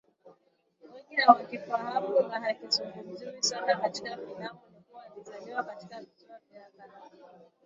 [0.93, 7.51] wengi hawakifahamu na hakizungumziwi sana katika filamu ni kuwa alizaliwa katika visiwa vya karafuu